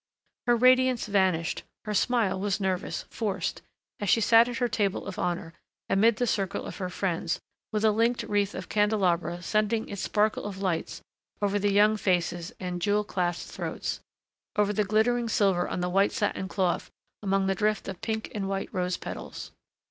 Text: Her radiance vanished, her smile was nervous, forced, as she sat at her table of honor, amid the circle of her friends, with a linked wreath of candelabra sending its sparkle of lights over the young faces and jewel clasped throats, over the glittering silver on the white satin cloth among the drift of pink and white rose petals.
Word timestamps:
Her 0.47 0.55
radiance 0.55 1.05
vanished, 1.05 1.61
her 1.85 1.93
smile 1.93 2.39
was 2.39 2.59
nervous, 2.59 3.03
forced, 3.11 3.61
as 3.99 4.09
she 4.09 4.19
sat 4.19 4.47
at 4.49 4.57
her 4.57 4.67
table 4.67 5.05
of 5.05 5.19
honor, 5.19 5.53
amid 5.89 6.15
the 6.15 6.25
circle 6.25 6.65
of 6.65 6.77
her 6.77 6.89
friends, 6.89 7.39
with 7.71 7.85
a 7.85 7.91
linked 7.91 8.23
wreath 8.23 8.55
of 8.55 8.67
candelabra 8.67 9.43
sending 9.43 9.87
its 9.87 10.01
sparkle 10.01 10.45
of 10.45 10.59
lights 10.59 11.03
over 11.39 11.59
the 11.59 11.71
young 11.71 11.97
faces 11.97 12.51
and 12.59 12.81
jewel 12.81 13.03
clasped 13.03 13.51
throats, 13.51 13.99
over 14.55 14.73
the 14.73 14.83
glittering 14.85 15.29
silver 15.29 15.69
on 15.69 15.81
the 15.81 15.87
white 15.89 16.13
satin 16.13 16.47
cloth 16.47 16.89
among 17.21 17.45
the 17.45 17.53
drift 17.53 17.87
of 17.87 18.01
pink 18.01 18.31
and 18.33 18.49
white 18.49 18.73
rose 18.73 18.97
petals. 18.97 19.51